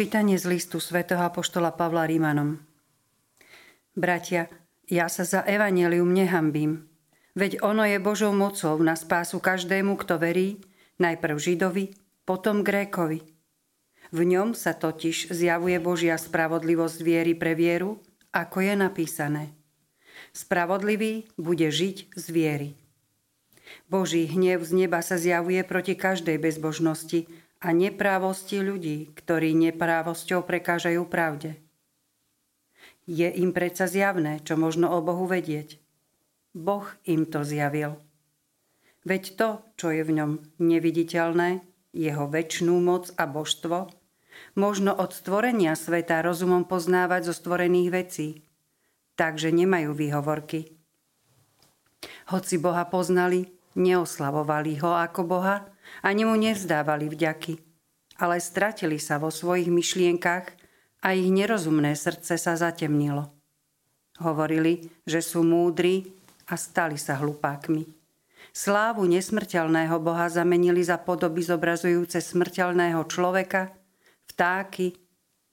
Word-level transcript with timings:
Čítanie 0.00 0.40
z 0.40 0.48
listu 0.48 0.80
svätého 0.80 1.20
Apoštola 1.20 1.76
Pavla 1.76 2.08
Rímanom. 2.08 2.56
Bratia, 3.92 4.48
ja 4.88 5.12
sa 5.12 5.28
za 5.28 5.44
evanelium 5.44 6.08
nehambím, 6.16 6.88
veď 7.36 7.60
ono 7.60 7.84
je 7.84 8.00
Božou 8.00 8.32
mocou 8.32 8.80
na 8.80 8.96
spásu 8.96 9.44
každému, 9.44 10.00
kto 10.00 10.16
verí, 10.16 10.64
najprv 10.96 11.36
Židovi, 11.36 11.92
potom 12.24 12.64
Grékovi. 12.64 13.28
V 14.08 14.20
ňom 14.24 14.56
sa 14.56 14.72
totiž 14.72 15.36
zjavuje 15.36 15.76
Božia 15.76 16.16
spravodlivosť 16.16 16.98
viery 17.04 17.36
pre 17.36 17.52
vieru, 17.52 18.00
ako 18.32 18.64
je 18.64 18.74
napísané. 18.80 19.52
Spravodlivý 20.32 21.28
bude 21.36 21.68
žiť 21.68 22.16
z 22.16 22.24
viery. 22.32 22.70
Boží 23.92 24.24
hnev 24.24 24.64
z 24.64 24.80
neba 24.80 25.04
sa 25.04 25.20
zjavuje 25.20 25.60
proti 25.60 25.92
každej 25.92 26.40
bezbožnosti 26.40 27.28
a 27.60 27.68
neprávosti 27.76 28.64
ľudí, 28.64 29.12
ktorí 29.12 29.52
neprávosťou 29.52 30.48
prekážajú 30.48 31.04
pravde. 31.04 31.60
Je 33.04 33.28
im 33.28 33.52
predsa 33.52 33.84
zjavné, 33.84 34.40
čo 34.40 34.56
možno 34.56 34.88
o 34.96 35.04
Bohu 35.04 35.28
vedieť. 35.28 35.76
Boh 36.56 36.88
im 37.04 37.28
to 37.28 37.44
zjavil. 37.44 38.00
Veď 39.04 39.22
to, 39.36 39.48
čo 39.76 39.92
je 39.92 40.02
v 40.04 40.12
ňom 40.12 40.30
neviditeľné, 40.60 41.64
jeho 41.92 42.24
väčšnú 42.28 42.76
moc 42.80 43.12
a 43.16 43.24
božstvo, 43.24 43.92
možno 44.56 44.94
od 44.94 45.12
stvorenia 45.12 45.76
sveta 45.76 46.22
rozumom 46.24 46.64
poznávať 46.64 47.32
zo 47.32 47.34
stvorených 47.36 47.90
vecí, 47.90 48.28
takže 49.16 49.52
nemajú 49.52 49.92
výhovorky. 49.92 50.80
Hoci 52.32 52.56
Boha 52.56 52.86
poznali, 52.88 53.52
neoslavovali 53.78 54.82
ho 54.82 54.96
ako 54.96 55.20
Boha, 55.26 55.66
ani 56.02 56.26
mu 56.26 56.34
nevzdávali 56.34 57.10
vďaky, 57.10 57.58
ale 58.22 58.42
stratili 58.42 58.98
sa 58.98 59.18
vo 59.22 59.30
svojich 59.30 59.70
myšlienkach 59.70 60.46
a 61.06 61.16
ich 61.16 61.28
nerozumné 61.30 61.94
srdce 61.94 62.36
sa 62.36 62.54
zatemnilo. 62.58 63.30
Hovorili, 64.20 64.90
že 65.08 65.24
sú 65.24 65.40
múdri 65.40 66.04
a 66.50 66.54
stali 66.58 67.00
sa 67.00 67.16
hlupákmi. 67.16 67.88
Slávu 68.50 69.06
nesmrteľného 69.06 69.96
Boha 70.02 70.26
zamenili 70.26 70.82
za 70.82 70.98
podoby 70.98 71.40
zobrazujúce 71.46 72.18
smrteľného 72.18 73.06
človeka, 73.06 73.70
vtáky, 74.34 74.98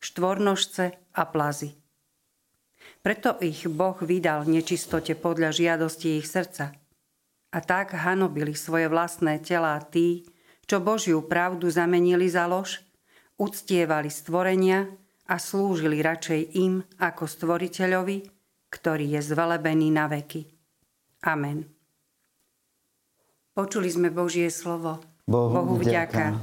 štvornožce 0.00 0.96
a 1.12 1.22
plazy. 1.28 1.76
Preto 3.04 3.36
ich 3.44 3.68
Boh 3.68 3.98
vydal 4.00 4.48
nečistote 4.48 5.14
podľa 5.14 5.52
žiadosti 5.52 6.18
ich 6.18 6.26
srdca– 6.26 6.72
a 7.48 7.58
tak 7.64 7.96
hanobili 7.96 8.52
svoje 8.52 8.92
vlastné 8.92 9.40
telá 9.40 9.80
tí, 9.80 10.28
čo 10.68 10.84
Božiu 10.84 11.24
pravdu 11.24 11.72
zamenili 11.72 12.28
za 12.28 12.44
lož, 12.44 12.84
uctievali 13.40 14.12
stvorenia 14.12 14.84
a 15.28 15.40
slúžili 15.40 16.04
radšej 16.04 16.40
im 16.60 16.84
ako 17.00 17.24
stvoriteľovi, 17.24 18.18
ktorý 18.68 19.16
je 19.16 19.20
zvelebený 19.24 19.88
na 19.88 20.12
veky. 20.12 20.44
Amen. 21.24 21.64
Počuli 23.56 23.88
sme 23.88 24.12
Božie 24.12 24.52
slovo. 24.52 25.00
Bohu, 25.24 25.50
Bohu 25.50 25.74
vďaka. 25.80 26.36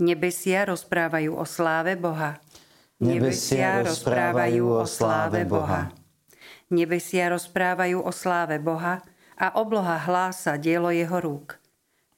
Nebesia 0.00 0.64
rozprávajú 0.64 1.36
o 1.36 1.44
sláve 1.44 1.92
Boha. 1.98 2.40
Nebesia 3.02 3.84
rozprávajú 3.84 4.64
o 4.80 4.86
sláve 4.88 5.44
Boha. 5.44 5.92
Nebesia 6.72 7.28
rozprávajú 7.28 8.00
o 8.00 8.12
sláve 8.14 8.56
Boha 8.62 9.02
a 9.40 9.56
obloha 9.56 9.96
hlása 9.96 10.60
dielo 10.60 10.92
jeho 10.92 11.16
rúk. 11.16 11.56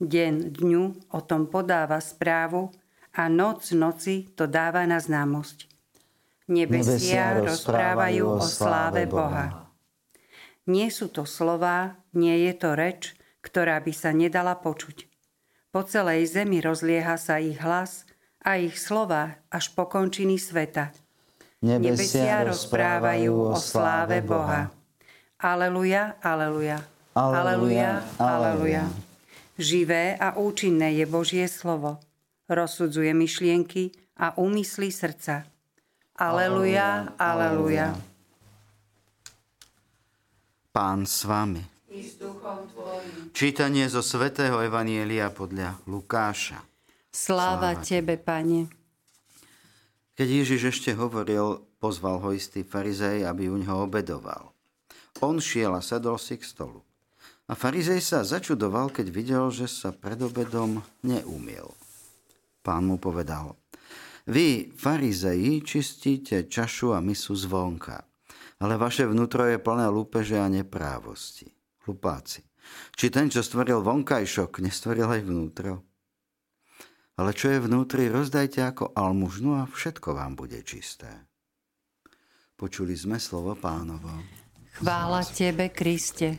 Deň 0.03 0.59
dňu 0.59 1.15
o 1.15 1.21
tom 1.23 1.47
podáva 1.47 2.03
správu 2.03 2.75
a 3.15 3.31
noc 3.31 3.71
noci 3.71 4.27
to 4.35 4.51
dáva 4.51 4.83
na 4.83 4.99
známosť. 4.99 5.71
Nebesia, 6.51 7.39
rozprávajú 7.39 8.25
o 8.27 8.43
sláve 8.43 9.07
Boha. 9.07 9.71
Nie 10.67 10.91
sú 10.91 11.07
to 11.15 11.23
slová, 11.23 12.03
nie 12.11 12.51
je 12.51 12.53
to 12.59 12.75
reč, 12.75 13.15
ktorá 13.47 13.79
by 13.79 13.95
sa 13.95 14.11
nedala 14.11 14.59
počuť. 14.59 15.07
Po 15.71 15.87
celej 15.87 16.35
zemi 16.35 16.59
rozlieha 16.59 17.15
sa 17.15 17.39
ich 17.39 17.63
hlas 17.63 18.05
a 18.43 18.59
ich 18.59 18.75
slova 18.75 19.39
až 19.49 19.71
po 19.73 19.87
končiny 19.87 20.37
sveta. 20.37 20.91
Nebesia 21.63 22.43
rozprávajú 22.43 23.55
o 23.55 23.57
sláve 23.57 24.19
Boha. 24.19 24.75
Aleluja, 25.39 26.19
aleluja. 26.19 26.92
Aleluja, 27.13 28.01
aleluja. 28.17 28.89
Živé 29.61 30.17
a 30.17 30.33
účinné 30.41 30.97
je 30.97 31.05
Božie 31.05 31.45
slovo. 31.45 32.01
Rozsudzuje 32.49 33.13
myšlienky 33.13 33.93
a 34.17 34.33
úmysly 34.41 34.89
srdca. 34.89 35.45
Aleluja, 36.17 37.13
aleluja. 37.21 37.93
Pán 40.73 41.05
s 41.05 41.29
vami. 41.29 41.61
Čítanie 43.37 43.85
zo 43.93 44.01
svätého 44.01 44.57
Evanielia 44.65 45.29
podľa 45.29 45.85
Lukáša. 45.85 46.65
Sláva, 47.13 47.77
Sláva 47.77 47.85
Tebe, 47.85 48.17
Pane. 48.17 48.73
Keď 50.17 50.29
Ježiš 50.29 50.61
ešte 50.73 50.97
hovoril, 50.97 51.61
pozval 51.77 52.25
ho 52.25 52.33
istý 52.33 52.65
farizej, 52.65 53.29
aby 53.29 53.53
u 53.53 53.61
neho 53.61 53.85
obedoval. 53.85 54.57
On 55.21 55.37
šiel 55.37 55.77
a 55.77 55.85
sadol 55.85 56.17
si 56.17 56.41
k 56.41 56.49
stolu. 56.49 56.81
A 57.51 57.59
farizej 57.59 57.99
sa 57.99 58.23
začudoval, 58.23 58.95
keď 58.95 59.07
videl, 59.11 59.45
že 59.51 59.67
sa 59.67 59.91
pred 59.91 60.21
obedom 60.23 60.79
neumiel. 61.03 61.75
Pán 62.63 62.87
mu 62.87 63.03
povedal, 63.03 63.59
vy, 64.31 64.71
farizeji, 64.71 65.67
čistíte 65.67 66.47
čašu 66.47 66.95
a 66.95 67.03
misu 67.03 67.35
zvonka, 67.35 68.07
ale 68.63 68.79
vaše 68.79 69.03
vnútro 69.03 69.43
je 69.51 69.59
plné 69.59 69.91
lúpeže 69.91 70.39
a 70.39 70.47
neprávosti. 70.47 71.51
Hlupáci. 71.83 72.47
Či 72.95 73.11
ten, 73.11 73.27
čo 73.27 73.43
stvoril 73.43 73.83
vonkajšok, 73.83 74.63
nestvoril 74.63 75.11
aj 75.11 75.23
vnútro? 75.27 75.83
Ale 77.19 77.35
čo 77.35 77.51
je 77.51 77.59
vnútri, 77.59 78.07
rozdajte 78.07 78.63
ako 78.63 78.95
almužnu 78.95 79.59
a 79.59 79.67
všetko 79.67 80.15
vám 80.15 80.39
bude 80.39 80.63
čisté. 80.63 81.11
Počuli 82.55 82.95
sme 82.95 83.19
slovo 83.19 83.59
pánovo. 83.59 84.09
Chvála 84.79 85.27
Tebe, 85.27 85.75
Kriste. 85.75 86.39